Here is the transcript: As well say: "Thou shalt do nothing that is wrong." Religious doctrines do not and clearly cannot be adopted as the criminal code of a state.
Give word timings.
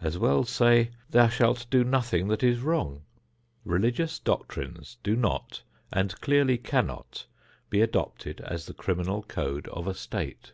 As 0.00 0.16
well 0.16 0.44
say: 0.44 0.92
"Thou 1.10 1.26
shalt 1.26 1.66
do 1.68 1.82
nothing 1.82 2.28
that 2.28 2.44
is 2.44 2.60
wrong." 2.60 3.02
Religious 3.64 4.20
doctrines 4.20 4.98
do 5.02 5.16
not 5.16 5.62
and 5.92 6.14
clearly 6.20 6.56
cannot 6.56 7.26
be 7.68 7.80
adopted 7.80 8.40
as 8.42 8.66
the 8.66 8.72
criminal 8.72 9.24
code 9.24 9.66
of 9.70 9.88
a 9.88 9.94
state. 9.94 10.52